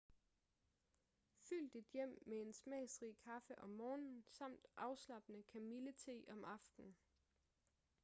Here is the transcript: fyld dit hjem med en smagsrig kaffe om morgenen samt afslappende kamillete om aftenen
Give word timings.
fyld 1.41 1.69
dit 1.71 1.85
hjem 1.93 2.17
med 2.27 2.37
en 2.41 2.53
smagsrig 2.53 3.17
kaffe 3.23 3.59
om 3.59 3.69
morgenen 3.69 4.23
samt 4.29 4.65
afslappende 4.77 5.43
kamillete 5.43 6.23
om 6.27 6.43
aftenen 6.43 6.95